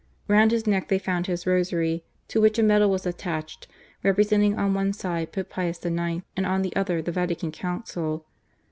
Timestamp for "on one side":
4.57-5.31